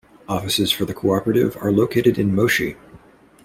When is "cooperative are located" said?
0.95-2.17